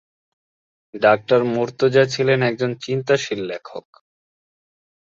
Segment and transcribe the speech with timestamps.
[0.93, 3.85] ডঃ মুর্তজা ছিলেন একজন চিন্তাশীল লেখক।